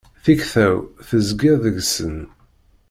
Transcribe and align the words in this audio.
Tikta-w, 0.23 0.75
tezgiḍ 1.07 1.55
deg-sen. 1.63 2.17